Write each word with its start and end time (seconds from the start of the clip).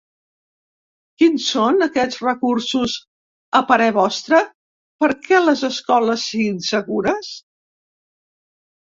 Quins 1.21 1.43
són 1.55 1.83
aquests 1.85 2.15
recursos, 2.21 2.95
a 3.59 3.61
parer 3.71 3.89
vostre, 3.97 4.39
perquè 5.05 5.41
les 5.43 5.61
escoles 5.69 6.23
siguin 6.31 6.57
segures? 6.69 7.31